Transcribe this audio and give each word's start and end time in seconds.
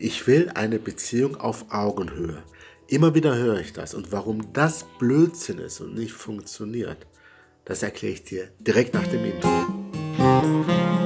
ich 0.00 0.26
will 0.26 0.50
eine 0.54 0.78
Beziehung 0.78 1.36
auf 1.36 1.66
Augenhöhe. 1.70 2.42
Immer 2.86 3.14
wieder 3.14 3.36
höre 3.36 3.60
ich 3.60 3.72
das. 3.72 3.94
Und 3.94 4.12
warum 4.12 4.52
das 4.52 4.86
Blödsinn 4.98 5.58
ist 5.58 5.80
und 5.80 5.94
nicht 5.94 6.12
funktioniert, 6.12 7.06
das 7.64 7.82
erkläre 7.82 8.14
ich 8.14 8.24
dir 8.24 8.48
direkt 8.58 8.94
nach 8.94 9.06
dem 9.06 9.24
Intro. 9.24 10.97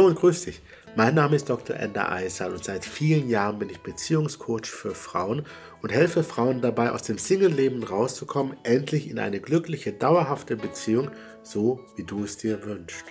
Hallo 0.00 0.08
und 0.08 0.18
grüß 0.18 0.46
dich. 0.46 0.62
Mein 0.96 1.14
Name 1.14 1.36
ist 1.36 1.50
Dr. 1.50 1.76
Ender 1.76 2.10
Eisal 2.10 2.52
und 2.52 2.64
seit 2.64 2.86
vielen 2.86 3.28
Jahren 3.28 3.58
bin 3.58 3.68
ich 3.68 3.82
Beziehungscoach 3.82 4.64
für 4.64 4.94
Frauen 4.94 5.44
und 5.82 5.92
helfe 5.92 6.24
Frauen 6.24 6.62
dabei, 6.62 6.92
aus 6.92 7.02
dem 7.02 7.18
Single-Leben 7.18 7.82
rauszukommen, 7.82 8.56
endlich 8.62 9.10
in 9.10 9.18
eine 9.18 9.40
glückliche, 9.40 9.92
dauerhafte 9.92 10.56
Beziehung, 10.56 11.10
so 11.42 11.84
wie 11.96 12.04
du 12.04 12.24
es 12.24 12.38
dir 12.38 12.64
wünschst. 12.64 13.04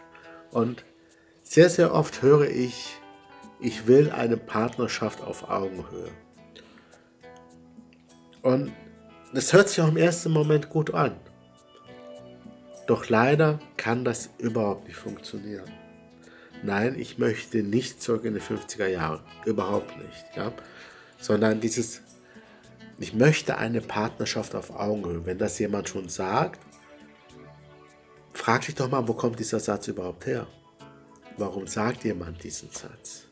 Und 0.50 0.84
sehr, 1.44 1.70
sehr 1.70 1.94
oft 1.94 2.24
höre 2.24 2.50
ich, 2.50 2.96
ich 3.60 3.86
will 3.86 4.10
eine 4.10 4.38
Partnerschaft 4.38 5.22
auf 5.22 5.48
Augenhöhe. 5.48 6.10
Und 8.42 8.74
das 9.32 9.54
hört 9.54 9.70
sich 9.70 9.80
auch 9.80 9.90
im 9.90 9.98
ersten 9.98 10.32
Moment 10.32 10.70
gut 10.70 10.92
an. 10.96 11.16
Doch 12.88 13.10
leider 13.10 13.60
kann 13.78 14.04
das 14.04 14.32
überhaupt 14.40 14.88
nicht 14.88 14.98
funktionieren. 14.98 15.70
Nein, 16.64 17.00
ich 17.00 17.18
möchte 17.18 17.64
nicht 17.64 18.02
zurück 18.02 18.26
in 18.26 18.34
die 18.34 18.42
50er 18.42 18.88
Jahre. 18.88 19.22
Überhaupt 19.46 19.98
nicht. 19.98 20.26
Ja? 20.36 20.52
Sondern 21.20 21.60
dieses, 21.62 22.02
ich 23.00 23.14
möchte 23.14 23.58
eine 23.58 23.82
Partnerschaft 23.82 24.56
auf 24.56 24.72
Augenhöhe. 24.72 25.26
Wenn 25.26 25.38
das 25.38 25.58
jemand 25.60 25.88
schon 25.88 26.10
sagt, 26.10 26.60
frag 28.34 28.66
dich 28.66 28.76
doch 28.76 28.90
mal, 28.90 29.08
wo 29.08 29.14
kommt 29.14 29.40
dieser 29.40 29.60
Satz 29.60 29.88
überhaupt 29.88 30.26
her? 30.26 30.48
Warum 31.38 31.68
sagt 31.68 32.04
jemand 32.04 32.44
diesen 32.44 32.70
Satz? 32.70 33.26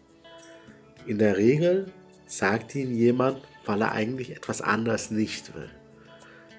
In 1.05 1.20
der 1.20 1.38
Regel 1.38 1.92
sagt 2.25 2.75
ihn 2.75 2.95
jemand, 2.95 3.42
weil 3.66 3.81
er 3.81 3.92
eigentlich 3.92 4.31
etwas 4.36 4.61
anderes 4.61 5.11
nicht 5.11 5.53
will. 5.53 5.70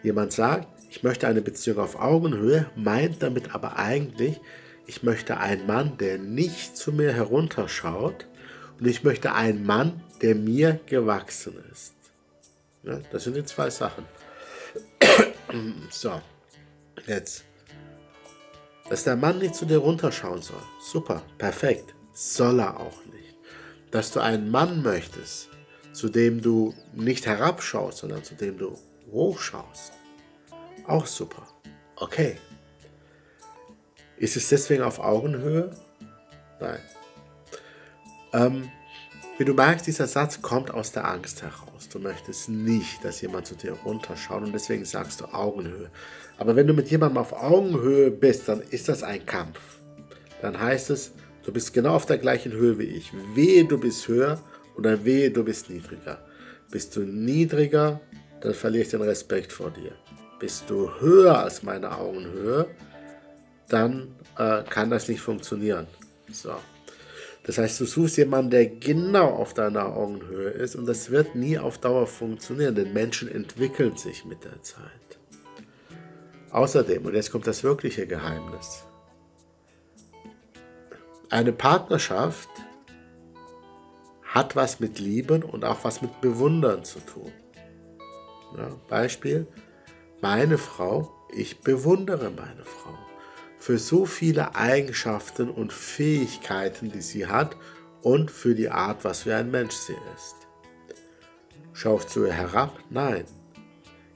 Jemand 0.03 0.33
sagt, 0.33 0.69
ich 0.91 1.03
möchte 1.03 1.27
eine 1.27 1.43
Beziehung 1.43 1.79
auf 1.79 1.97
Augenhöhe, 1.97 2.71
meint 2.77 3.23
damit 3.23 3.55
aber 3.55 3.79
eigentlich, 3.79 4.41
ich 4.89 5.03
möchte 5.03 5.37
einen 5.37 5.67
Mann, 5.67 5.99
der 5.99 6.17
nicht 6.17 6.77
zu 6.77 6.93
mir 6.93 7.13
herunterschaut 7.13 8.27
und 8.81 8.87
ich 8.87 9.05
möchte 9.05 9.35
einen 9.35 9.65
Mann, 9.67 10.03
der 10.23 10.35
mir 10.35 10.81
gewachsen 10.87 11.63
ist. 11.71 11.93
Ja, 12.85 12.99
das 13.13 13.25
sind 13.25 13.37
die 13.37 13.45
zwei 13.45 13.69
Sachen. 13.69 14.07
so, 15.91 16.23
jetzt. 17.07 17.45
Dass 18.89 19.05
der 19.05 19.17
Mann 19.17 19.39
nicht 19.39 19.55
zu 19.55 19.67
dir 19.67 19.77
runterschauen 19.77 20.41
soll. 20.41 20.63
Super, 20.81 21.23
perfekt. 21.37 21.95
Soll 22.15 22.61
er 22.61 22.81
auch 22.81 23.05
nicht. 23.05 23.37
Dass 23.91 24.11
du 24.11 24.21
einen 24.21 24.51
Mann 24.51 24.83
möchtest, 24.83 25.51
zu 25.93 26.09
dem 26.09 26.41
du 26.41 26.75
nicht 26.95 27.27
herabschaust, 27.27 27.99
sondern 27.99 28.25
zu 28.25 28.35
dem 28.35 28.57
du 28.57 28.79
hochschaust. 29.13 29.93
Auch 30.87 31.05
super. 31.05 31.47
Okay, 31.97 32.39
ist 34.19 34.37
es 34.37 34.49
deswegen 34.49 34.83
auf 34.83 34.99
Augenhöhe? 34.99 35.71
Nein. 36.61 36.81
Ähm, 38.33 38.71
wie 39.39 39.45
du 39.45 39.55
merkst, 39.55 39.87
dieser 39.87 40.09
Satz 40.09 40.43
kommt 40.43 40.73
aus 40.73 40.91
der 40.91 41.09
Angst 41.09 41.43
heraus. 41.43 41.89
Du 41.89 42.01
möchtest 42.01 42.49
nicht, 42.49 43.05
dass 43.05 43.21
jemand 43.21 43.47
zu 43.47 43.55
dir 43.55 43.73
runterschaut 43.85 44.43
und 44.43 44.53
deswegen 44.53 44.85
sagst 44.85 45.21
du 45.21 45.27
Augenhöhe. 45.27 45.91
Aber 46.39 46.57
wenn 46.57 46.67
du 46.67 46.75
mit 46.75 46.91
jemandem 46.91 47.19
auf 47.19 47.33
Augenhöhe 47.33 48.11
bist, 48.11 48.49
dann 48.49 48.61
ist 48.61 48.89
das 48.89 49.05
ein 49.05 49.25
Kampf. 49.25 49.61
Dann 50.43 50.61
heißt 50.61 50.91
es, 50.91 51.13
du 51.45 51.53
bist 51.53 51.73
genau 51.73 51.95
auf 51.95 52.07
der 52.07 52.19
gleichen 52.19 52.53
Höhe 52.53 52.79
wie 52.79 52.85
ich. 52.85 53.13
Wehe, 53.35 53.65
du 53.65 53.79
bist 53.79 54.09
höher 54.09 54.41
oder 54.77 55.05
wehe, 55.05 55.31
du 55.31 55.45
bist 55.45 55.71
niedriger. 55.71 56.19
Bist 56.71 56.97
du 56.97 57.01
niedriger, 57.01 58.01
dann 58.41 58.55
verliere 58.55 58.83
ich 58.83 58.91
den 58.91 59.03
Respekt 59.03 59.53
vor 59.53 59.71
dir. 59.71 59.93
Bist 60.41 60.69
du 60.69 60.91
höher 61.01 61.39
als 61.39 61.63
meine 61.63 61.97
Augenhöhe, 61.97 62.67
dann 63.69 64.15
äh, 64.39 64.63
kann 64.65 64.91
das 64.91 65.09
nicht 65.09 65.21
funktionieren. 65.21 65.87
So. 66.33 66.55
Das 67.45 67.57
heißt, 67.57 67.81
du 67.81 67.87
suchst 67.87 68.19
jemanden, 68.19 68.51
der 68.51 68.67
genau 68.67 69.29
auf 69.29 69.55
deiner 69.55 69.97
Augenhöhe 69.97 70.51
ist 70.51 70.77
und 70.77 70.87
das 70.87 71.11
wird 71.11 71.35
nie 71.35 71.59
auf 71.59 71.79
Dauer 71.79 72.07
funktionieren, 72.07 72.75
denn 72.75 72.93
Menschen 72.93 73.31
entwickeln 73.31 73.97
sich 73.97 74.25
mit 74.25 74.45
der 74.45 74.63
Zeit. 74.63 75.19
Außerdem, 76.51 77.07
und 77.07 77.15
jetzt 77.15 77.31
kommt 77.31 77.47
das 77.47 77.63
wirkliche 77.65 78.07
Geheimnis, 78.07 78.85
eine 81.31 81.53
Partnerschaft 81.53 82.49
hat 84.25 84.57
was 84.57 84.79
mit 84.79 84.99
Lieben 84.99 85.43
und 85.43 85.65
auch 85.65 85.85
was 85.85 86.03
mit 86.03 86.21
Bewundern 86.21 86.85
zu 86.85 87.01
tun. 87.01 87.33
Ja, 88.57 88.71
Beispiel, 88.89 89.47
meine 90.21 90.59
Frau, 90.59 91.13
ich 91.35 91.61
bewundere 91.61 92.31
meine 92.31 92.65
Frau 92.65 92.95
für 93.59 93.79
so 93.79 94.07
viele 94.07 94.55
Eigenschaften 94.55 95.51
und 95.51 95.73
Fähigkeiten, 95.73 96.91
die 96.91 97.03
sie 97.03 97.27
hat 97.27 97.57
und 98.03 98.31
für 98.31 98.55
die 98.55 98.71
Art, 98.71 99.05
was 99.05 99.23
für 99.23 99.35
ein 99.35 99.51
Mensch 99.51 99.75
sie 99.75 99.97
ist. 100.15 100.37
Schaue 101.73 102.01
ich 102.01 102.07
zu 102.07 102.25
ihr 102.25 102.33
herab? 102.33 102.79
Nein. 102.91 103.25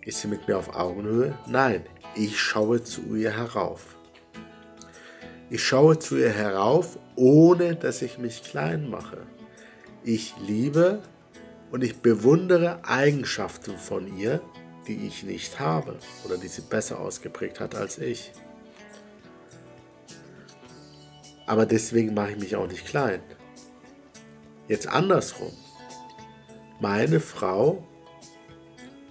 Ist 0.05 0.21
sie 0.21 0.29
mit 0.29 0.49
mir 0.49 0.59
auf 0.59 0.75
Augenhöhe? 0.75 1.37
Nein. 1.47 1.85
Ich 2.15 2.41
schaue 2.41 2.83
zu 2.83 3.15
ihr 3.15 3.37
herauf. 3.37 3.97
Ich 5.51 5.63
schaue 5.63 5.99
zu 5.99 6.17
ihr 6.17 6.31
herauf, 6.31 6.99
ohne 7.15 7.77
dass 7.77 8.03
ich 8.03 8.19
mich 8.19 8.43
klein 8.43 8.89
mache. 8.89 9.19
Ich 10.03 10.35
liebe 10.45 11.03
und 11.71 11.85
ich 11.85 11.99
bewundere 11.99 12.85
Eigenschaften 12.85 13.77
von 13.79 14.19
ihr, 14.19 14.41
die 14.87 15.07
ich 15.07 15.23
nicht 15.23 15.61
habe 15.61 15.97
oder 16.25 16.37
die 16.37 16.49
sie 16.49 16.63
besser 16.63 17.01
ausgeprägt 17.01 17.61
hat 17.61 17.75
als 17.75 17.99
ich. 17.99 18.33
Aber 21.47 21.67
deswegen 21.67 22.15
mache 22.15 22.33
ich 22.33 22.39
mich 22.39 22.57
auch 22.57 22.69
nicht 22.69 22.87
klein. 22.87 23.21
Jetzt 24.69 24.89
andersrum. 24.89 25.53
Meine 26.81 27.21
Frau 27.21 27.87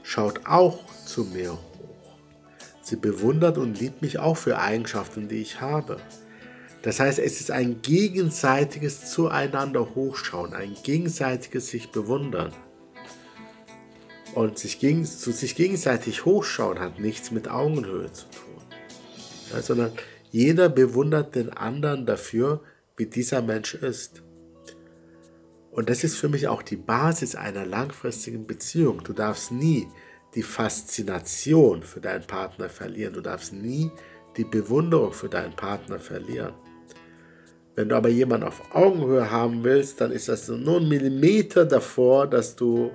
schaut 0.04 0.46
auch 0.46 0.80
zu 1.06 1.24
mir 1.26 1.54
hoch. 1.54 2.18
Sie 2.82 2.96
bewundert 2.96 3.58
und 3.58 3.80
liebt 3.80 4.02
mich 4.02 4.20
auch 4.20 4.38
für 4.38 4.58
Eigenschaften, 4.58 5.28
die 5.30 5.42
ich 5.42 5.62
habe. 5.62 5.98
Das 6.82 7.00
heißt, 7.00 7.20
es 7.20 7.40
ist 7.40 7.52
ein 7.52 7.82
gegenseitiges 7.82 9.12
Zueinander 9.12 9.94
hochschauen, 9.94 10.54
ein 10.54 10.76
gegenseitiges 10.84 11.70
sich 11.70 11.92
bewundern. 11.92 12.52
Und 14.34 14.58
sich, 14.58 14.80
gegen, 14.80 15.06
sich 15.06 15.56
gegenseitig 15.56 16.26
hochschauen 16.26 16.80
hat 16.80 17.00
nichts 17.00 17.32
mit 17.32 17.50
Augenhöhe 17.50 18.12
zu 18.12 18.26
tun, 18.26 18.64
ja, 19.54 19.62
sondern 19.62 19.92
jeder 20.32 20.70
bewundert 20.70 21.36
den 21.36 21.50
anderen 21.50 22.06
dafür, 22.06 22.62
wie 22.98 23.06
dieser 23.06 23.42
Mensch 23.42 23.76
ist. 23.76 24.24
Und 25.72 25.90
das 25.90 26.04
ist 26.04 26.18
für 26.18 26.30
mich 26.30 26.48
auch 26.48 26.62
die 26.62 26.78
Basis 26.78 27.36
einer 27.36 27.66
langfristigen 27.66 28.48
Beziehung. 28.48 29.04
Du 29.04 29.14
darfst 29.14 29.52
nie 29.52 29.88
die 30.36 30.44
Faszination 30.44 31.84
für 31.84 32.00
deinen 32.00 32.26
Partner 32.26 32.70
verlieren. 32.70 33.14
Du 33.14 33.22
darfst 33.22 33.54
nie 33.54 33.92
die 34.38 34.46
Bewunderung 34.46 35.12
für 35.14 35.30
deinen 35.30 35.56
Partner 35.56 36.00
verlieren. 36.00 36.54
Wenn 37.76 37.90
du 37.90 37.96
aber 37.96 38.10
jemanden 38.10 38.48
auf 38.48 38.62
Augenhöhe 38.74 39.30
haben 39.30 39.64
willst, 39.64 40.02
dann 40.02 40.12
ist 40.12 40.30
das 40.30 40.48
nur 40.48 40.80
ein 40.80 40.90
Millimeter 40.90 41.66
davor, 41.66 42.28
dass 42.28 42.56
du 42.56 42.92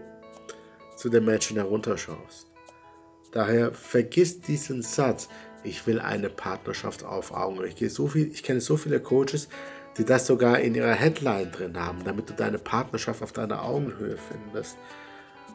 zu 0.97 1.09
den 1.09 1.25
Menschen 1.25 1.57
herunterschaust. 1.57 2.47
Daher 3.33 3.73
vergiss 3.73 4.41
diesen 4.41 4.83
Satz 4.83 5.29
ich 5.67 5.87
will 5.87 6.01
eine 6.01 6.31
Partnerschaft 6.31 7.05
auf 7.05 7.33
Augenhöhe. 7.33 7.69
Ich, 7.69 7.93
so 7.93 8.11
ich 8.15 8.43
kenne 8.43 8.61
so 8.61 8.77
viele 8.77 9.01
Coaches, 9.01 9.49
die 9.99 10.05
das 10.05 10.27
sogar 10.27 10.61
in 10.61 10.75
ihrer 10.75 10.93
Headline 10.93 11.51
drin 11.51 11.79
haben, 11.79 12.05
damit 12.05 12.31
du 12.31 12.35
deine 12.35 12.59
Partnerschaft 12.59 13.23
auf 13.23 13.33
deiner 13.33 13.63
Augenhöhe 13.63 14.17
findest. 14.17 14.77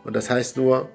Und 0.03 0.15
das 0.15 0.29
heißt 0.29 0.57
nur, 0.57 0.89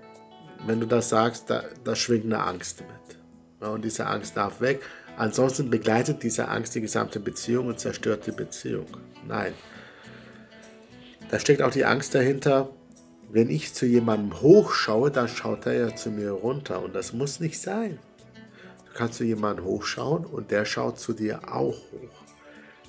wenn 0.67 0.81
du 0.81 0.87
das 0.87 1.09
sagst, 1.09 1.51
da, 1.51 1.65
da 1.85 1.97
schwingt 1.97 2.25
eine 2.25 2.43
Angst 2.43 2.81
mit. 2.81 3.19
Ja, 3.61 3.69
und 3.69 3.85
diese 3.85 4.07
Angst 4.07 4.37
darf 4.37 4.61
weg. 4.61 4.83
Ansonsten 5.17 5.71
begleitet 5.71 6.23
diese 6.23 6.49
Angst 6.49 6.75
die 6.75 6.81
gesamte 6.81 7.21
Beziehung 7.21 7.69
und 7.69 7.81
zerstört 7.81 8.27
die 8.27 8.33
Beziehung. 8.33 8.87
Nein. 9.27 9.55
Da 11.31 11.39
steckt 11.39 11.63
auch 11.63 11.71
die 11.71 11.85
Angst 11.85 12.15
dahinter, 12.15 12.69
wenn 13.31 13.49
ich 13.49 13.75
zu 13.75 13.87
jemandem 13.87 14.41
hochschaue, 14.41 15.11
dann 15.11 15.29
schaut 15.29 15.67
er 15.67 15.73
ja 15.73 15.97
zu 15.97 16.11
mir 16.11 16.31
runter. 16.31 16.83
Und 16.83 16.95
das 16.95 17.13
muss 17.13 17.41
nicht 17.41 17.61
sein 17.61 17.99
kannst 18.97 19.21
du 19.21 19.25
jemanden 19.25 19.65
hochschauen 19.65 20.25
und 20.25 20.51
der 20.51 20.65
schaut 20.65 20.99
zu 20.99 21.13
dir 21.13 21.53
auch 21.53 21.77
hoch. 21.93 22.27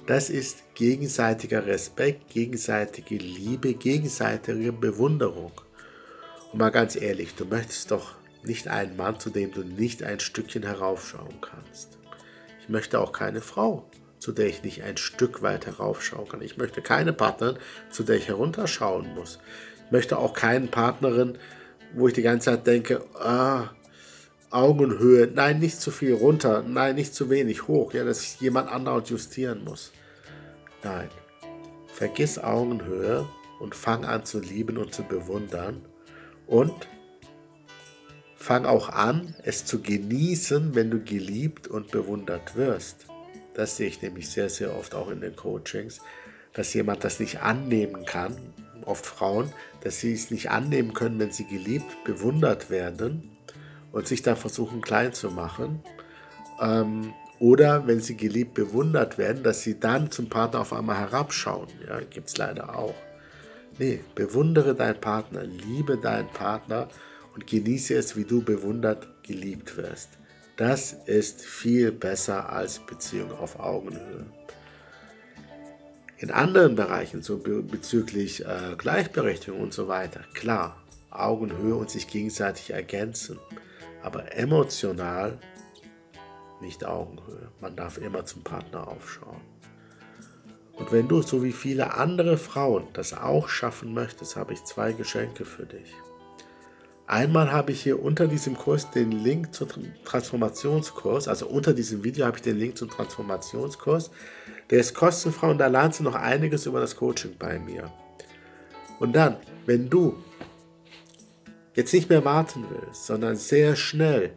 Das 0.08 0.30
ist 0.30 0.74
gegenseitiger 0.74 1.66
Respekt, 1.66 2.30
gegenseitige 2.30 3.18
Liebe, 3.18 3.74
gegenseitige 3.74 4.72
Bewunderung. 4.72 5.52
Und 6.52 6.60
mal 6.60 6.70
ganz 6.70 6.96
ehrlich, 6.96 7.36
du 7.36 7.44
möchtest 7.46 7.92
doch 7.92 8.16
nicht 8.44 8.70
einen 8.70 8.96
Mann, 8.96 9.20
zu 9.20 9.30
dem 9.30 9.52
du 9.52 9.64
nicht 9.64 10.04
ein 10.04 10.22
Stückchen 10.22 10.64
heraufschauen 10.64 11.42
kannst. 11.42 11.98
Ich 12.62 12.70
möchte 12.70 13.02
auch 13.02 13.12
keine 13.12 13.42
Frau, 13.42 13.90
zu 14.20 14.32
der 14.32 14.48
ich 14.48 14.64
nicht 14.64 14.84
ein 14.84 14.98
Stück 14.98 15.42
weit 15.42 15.66
heraufschauen 15.66 16.30
kann. 16.30 16.42
Ich 16.42 16.58
möchte 16.58 16.82
keine 16.82 17.12
Partnerin, 17.12 17.58
zu 17.90 18.04
der 18.04 18.16
ich 18.16 18.30
herunterschauen 18.30 19.14
muss. 19.14 19.40
Ich 19.86 19.92
möchte 19.92 20.18
auch 20.18 20.34
keine 20.34 20.68
Partnerin, 20.68 21.38
wo 21.94 22.08
ich 22.08 22.14
die 22.14 22.22
ganze 22.22 22.52
Zeit 22.52 22.68
denke, 22.68 23.04
ah, 23.16 23.70
Augenhöhe, 24.50 25.28
nein, 25.28 25.60
nicht 25.60 25.82
zu 25.82 25.92
viel 25.92 26.14
runter, 26.14 26.64
nein, 26.66 26.96
nicht 26.96 27.14
zu 27.14 27.30
wenig 27.30 27.68
hoch, 27.68 27.94
ja, 27.94 28.06
dass 28.06 28.40
jemand 28.40 28.72
anderes 28.72 29.10
justieren 29.10 29.64
muss. 29.66 29.92
Nein, 30.84 31.10
vergiss 31.88 32.40
Augenhöhe 32.40 33.28
und 33.60 33.76
fang 33.76 34.06
an 34.06 34.26
zu 34.26 34.40
lieben 34.40 34.78
und 34.78 34.94
zu 34.94 35.04
bewundern. 35.04 35.84
Und 36.46 36.88
fang 38.38 38.66
auch 38.66 38.88
an, 38.88 39.36
es 39.44 39.66
zu 39.66 39.82
genießen, 39.82 40.76
wenn 40.76 40.92
du 40.92 41.04
geliebt 41.04 41.68
und 41.68 41.92
bewundert 41.92 42.56
wirst. 42.56 43.08
Das 43.54 43.76
sehe 43.76 43.88
ich 43.88 44.02
nämlich 44.02 44.30
sehr, 44.30 44.48
sehr 44.48 44.74
oft 44.78 44.96
auch 44.96 45.10
in 45.10 45.20
den 45.20 45.36
Coachings, 45.36 46.00
dass 46.54 46.74
jemand 46.74 47.04
das 47.04 47.20
nicht 47.20 47.42
annehmen 47.42 48.06
kann, 48.06 48.38
oft 48.86 49.06
Frauen, 49.06 49.52
dass 49.82 50.00
sie 50.00 50.14
es 50.14 50.32
nicht 50.32 50.52
annehmen 50.52 50.94
können, 50.94 51.20
wenn 51.20 51.32
sie 51.32 51.46
geliebt, 51.46 52.06
bewundert 52.06 52.70
werden 52.70 53.37
und 53.98 54.08
sich 54.08 54.22
da 54.22 54.36
versuchen 54.36 54.82
klein 54.82 55.12
zu 55.12 55.32
machen. 55.32 55.82
Ähm, 56.62 57.16
oder 57.40 57.88
wenn 57.88 58.00
sie 58.00 58.16
geliebt, 58.16 58.54
bewundert 58.54 59.18
werden, 59.18 59.42
dass 59.42 59.64
sie 59.64 59.80
dann 59.80 60.12
zum 60.12 60.30
Partner 60.30 60.60
auf 60.60 60.72
einmal 60.72 61.00
herabschauen. 61.00 61.68
Ja, 61.88 62.00
gibt 62.02 62.28
es 62.28 62.38
leider 62.38 62.78
auch. 62.78 62.94
Nee, 63.80 64.02
bewundere 64.14 64.76
deinen 64.76 65.02
Partner, 65.02 65.44
liebe 65.44 65.98
deinen 65.98 66.30
Partner 66.30 66.90
und 67.34 67.48
genieße 67.48 67.96
es, 67.96 68.16
wie 68.16 68.24
du 68.24 68.44
bewundert, 68.44 69.08
geliebt 69.24 69.76
wirst. 69.78 70.10
Das 70.58 70.94
ist 71.08 71.42
viel 71.42 71.92
besser 71.92 72.52
als 72.52 72.78
Beziehung 72.78 73.32
auf 73.32 73.60
Augenhöhe. 73.60 74.28
In 76.20 76.30
anderen 76.30 76.76
Bereichen, 76.76 77.24
so 77.24 77.40
bezüglich 77.40 78.46
äh, 78.46 78.76
Gleichberechtigung 78.78 79.60
und 79.60 79.74
so 79.74 79.88
weiter, 79.88 80.22
klar, 80.36 80.78
Augenhöhe 81.10 81.74
und 81.74 81.90
sich 81.90 82.08
gegenseitig 82.08 82.70
ergänzen. 82.70 83.40
Aber 84.02 84.36
emotional 84.36 85.40
nicht 86.62 86.86
Augenhöhe. 86.86 87.52
Man 87.62 87.76
darf 87.76 87.98
immer 87.98 88.26
zum 88.26 88.44
Partner 88.44 88.88
aufschauen. 88.88 89.42
Und 90.74 90.92
wenn 90.92 91.08
du, 91.08 91.22
so 91.22 91.44
wie 91.44 91.52
viele 91.52 91.96
andere 91.96 92.38
Frauen, 92.38 92.88
das 92.94 93.14
auch 93.14 93.50
schaffen 93.50 93.94
möchtest, 93.94 94.36
habe 94.36 94.54
ich 94.54 94.64
zwei 94.64 94.94
Geschenke 94.94 95.44
für 95.44 95.66
dich. 95.66 95.94
Einmal 97.08 97.52
habe 97.52 97.72
ich 97.72 97.82
hier 97.82 98.04
unter 98.04 98.28
diesem 98.28 98.58
Kurs 98.58 98.92
den 98.92 99.12
Link 99.12 99.54
zum 99.54 99.70
Transformationskurs, 100.04 101.30
also 101.30 101.48
unter 101.48 101.74
diesem 101.74 102.04
Video 102.04 102.26
habe 102.26 102.38
ich 102.38 102.44
den 102.44 102.58
Link 102.58 102.78
zum 102.78 102.90
Transformationskurs. 102.90 104.12
Der 104.70 104.80
ist 104.82 104.94
kostenfrei 104.94 105.50
und 105.50 105.58
da 105.58 105.68
lernst 105.68 106.02
du 106.02 106.04
noch 106.04 106.16
einiges 106.16 106.66
über 106.66 106.82
das 106.82 106.98
Coaching 106.98 107.36
bei 107.40 107.60
mir. 107.60 107.92
Und 109.00 109.16
dann, 109.16 109.38
wenn 109.66 109.90
du 109.90 110.18
jetzt 111.78 111.94
nicht 111.94 112.10
mehr 112.10 112.26
warten 112.26 112.66
willst, 112.70 113.06
sondern 113.06 113.36
sehr 113.36 113.76
schnell 113.76 114.32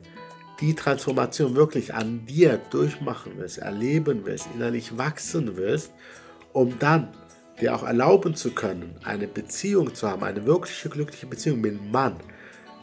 die 0.61 0.75
Transformation 0.75 1.57
wirklich 1.57 1.95
an 1.95 2.27
dir 2.27 2.59
durchmachen 2.71 3.33
willst, 3.37 3.59
erleben 3.59 4.21
willst, 4.25 4.47
innerlich 4.55 4.99
wachsen 4.99 5.57
willst, 5.57 5.91
um 6.53 6.79
dann 6.79 7.09
dir 7.59 7.75
auch 7.75 7.83
erlauben 7.83 8.35
zu 8.35 8.51
können, 8.51 8.95
eine 9.05 9.27
Beziehung 9.27 9.95
zu 9.95 10.09
haben, 10.09 10.23
eine 10.23 10.45
wirkliche 10.45 10.91
glückliche 10.91 11.27
Beziehung 11.27 11.63
mit 11.63 11.81
einem 11.81 11.91
Mann, 11.91 12.17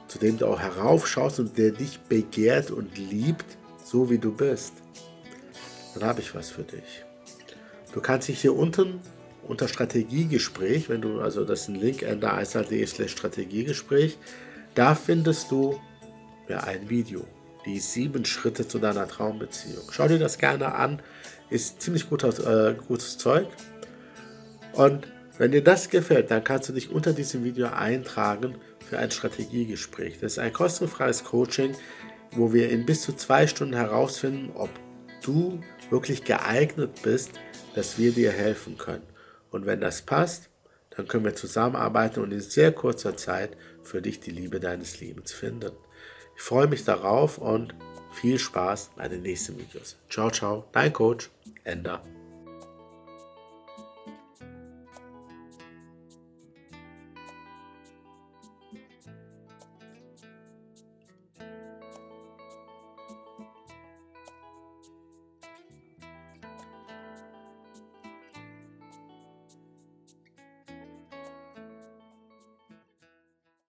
zu 0.08 0.18
dem 0.18 0.40
du 0.40 0.48
auch 0.48 0.60
heraufschaust 0.60 1.40
und 1.40 1.56
der 1.56 1.72
dich 1.72 2.00
begehrt 2.00 2.72
und 2.72 2.98
liebt, 2.98 3.46
so 3.84 4.10
wie 4.10 4.18
du 4.18 4.32
bist, 4.32 4.74
dann 5.94 6.10
habe 6.10 6.22
ich 6.22 6.34
was 6.34 6.50
für 6.50 6.64
dich. 6.64 7.06
Du 7.94 8.02
kannst 8.02 8.28
dich 8.28 8.42
hier 8.42 8.56
unten 8.56 9.02
unter 9.48 9.68
Strategiegespräch, 9.68 10.90
wenn 10.90 11.02
du, 11.02 11.22
also 11.22 11.46
das 11.46 11.62
ist 11.62 11.68
ein 11.70 11.76
Link, 11.76 12.04
endereisal.de 12.04 12.86
slash 12.86 13.12
Strategiegespräch, 13.12 14.18
da 14.76 14.96
findest 14.96 15.52
du 15.52 15.80
ja 16.48 16.60
ein 16.62 16.90
Video 16.90 17.26
die 17.68 17.80
sieben 17.80 18.26
Schritte 18.26 18.68
zu 18.68 18.80
deiner 18.80 19.08
Traumbeziehung. 19.08 19.84
Schau 19.92 20.08
dir 20.08 20.20
das 20.20 20.38
gerne 20.38 20.74
an, 20.74 21.02
ist 21.50 21.82
ziemlich 21.82 22.10
guter, 22.10 22.30
äh, 22.70 22.76
gutes 22.76 23.18
Zeug. 23.18 23.48
Und 24.72 25.08
wenn 25.38 25.52
dir 25.52 25.64
das 25.64 25.90
gefällt, 25.90 26.32
dann 26.32 26.44
kannst 26.44 26.70
du 26.70 26.74
dich 26.74 26.90
unter 26.90 27.14
diesem 27.14 27.44
Video 27.44 27.68
eintragen 27.68 28.56
für 28.90 28.98
ein 28.98 29.12
Strategiegespräch. 29.12 30.20
Das 30.22 30.34
ist 30.34 30.40
ein 30.40 30.54
kostenfreies 30.54 31.26
Coaching, 31.26 31.76
wo 32.32 32.54
wir 32.54 32.70
in 32.70 32.86
bis 32.86 33.02
zu 33.02 33.14
zwei 33.14 33.48
Stunden 33.48 33.76
herausfinden, 33.76 34.52
ob 34.56 34.70
du 35.22 35.60
wirklich 35.90 36.24
geeignet 36.24 37.02
bist, 37.04 37.32
dass 37.76 37.98
wir 37.98 38.14
dir 38.14 38.32
helfen 38.32 38.78
können. 38.78 39.04
Und 39.58 39.66
wenn 39.66 39.82
das 39.82 40.04
passt, 40.04 40.50
dann 40.92 41.08
können 41.08 41.26
wir 41.26 41.36
zusammenarbeiten 41.36 42.22
und 42.22 42.32
in 42.32 42.40
sehr 42.42 42.72
kurzer 42.72 43.18
Zeit 43.18 43.58
für 43.82 44.04
dich 44.04 44.20
die 44.20 44.30
Liebe 44.30 44.60
deines 44.60 45.00
Lebens 45.02 45.32
finden. 45.32 45.72
Ich 46.36 46.44
freue 46.44 46.68
mich 46.68 46.86
darauf 46.86 47.40
und 47.40 47.74
viel 48.12 48.38
Spaß 48.38 48.92
bei 48.96 49.08
den 49.08 49.24
nächsten 49.24 49.58
Videos. 49.58 49.98
Ciao, 50.12 50.30
ciao, 50.30 50.66
dein 50.74 50.94
Coach, 50.94 51.32
Ender. 51.64 52.04